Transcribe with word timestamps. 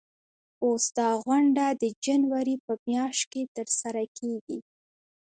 اوس 0.65 0.85
دا 0.97 1.09
غونډه 1.23 1.65
د 1.81 1.83
جنوري 2.05 2.55
په 2.65 2.73
میاشت 2.87 3.23
کې 3.31 3.41
ترسره 3.55 4.03
کیږي. 4.17 4.59